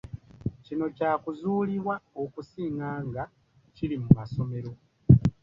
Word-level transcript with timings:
Kino 0.65 0.85
kyazuulibwa 0.95 1.95
okusinga 2.23 2.89
nga 3.07 3.23
kiri 3.75 3.95
mu 4.03 4.09
masomero 4.17 4.71